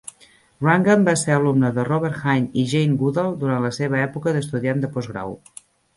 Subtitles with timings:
[0.61, 4.83] Wrangham va ser alumne de Robert Hinde i Jane Goodall durant la seva època d'estudiant
[4.87, 5.37] de postgrau.